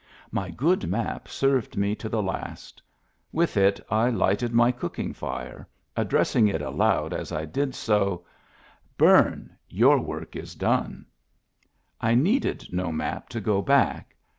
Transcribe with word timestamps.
My 0.31 0.49
good 0.49 0.87
map 0.87 1.27
served 1.27 1.77
me 1.77 1.93
to 1.97 2.09
the 2.09 2.23
last; 2.23 2.81
with 3.31 3.55
it 3.55 3.79
I 3.87 4.09
lighted 4.09 4.51
my 4.51 4.71
cooking 4.71 5.13
fire, 5.13 5.67
addressing 5.95 6.47
it 6.47 6.59
aloud 6.59 7.13
as 7.13 7.31
I 7.31 7.45
did 7.45 7.75
so," 7.75 8.25
Bum 8.97 9.49
I 9.51 9.55
your 9.69 9.99
work 9.99 10.35
is 10.35 10.55
done 10.55 11.05
I 12.01 12.13
I 12.13 12.15
needed 12.15 12.69
no 12.71 12.91
map 12.91 13.29
to 13.29 13.39
go 13.39 13.61
back! 13.61 14.15